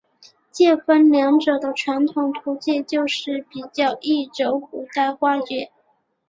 [0.51, 5.69] 介分两者的传统图解就似比较一轴古代画卷。